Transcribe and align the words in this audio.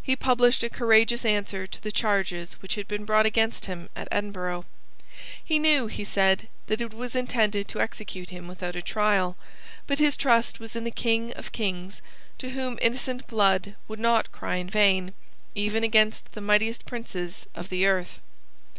He 0.00 0.16
published 0.16 0.62
a 0.62 0.70
courageous 0.70 1.26
answer 1.26 1.66
to 1.66 1.82
the 1.82 1.92
charges 1.92 2.54
which 2.62 2.76
had 2.76 2.88
been 2.88 3.04
brought 3.04 3.26
against 3.26 3.66
him 3.66 3.90
at 3.94 4.08
Edinburgh. 4.10 4.64
He 5.44 5.58
knew, 5.58 5.88
he 5.88 6.04
said, 6.04 6.48
that 6.68 6.80
it 6.80 6.94
was 6.94 7.14
intended 7.14 7.68
to 7.68 7.78
execute 7.82 8.30
him 8.30 8.48
without 8.48 8.76
a 8.76 8.80
trial: 8.80 9.36
but 9.86 9.98
his 9.98 10.16
trust 10.16 10.58
was 10.58 10.74
in 10.74 10.84
the 10.84 10.90
King 10.90 11.34
of 11.34 11.52
Kings, 11.52 12.00
to 12.38 12.52
whom 12.52 12.78
innocent 12.80 13.26
blood 13.26 13.74
would 13.88 14.00
not 14.00 14.32
cry 14.32 14.54
in 14.56 14.70
vain, 14.70 15.12
even 15.54 15.84
against 15.84 16.32
the 16.32 16.40
mightiest 16.40 16.86
princes 16.86 17.44
of 17.54 17.68
the 17.68 17.84
earth. 17.84 18.20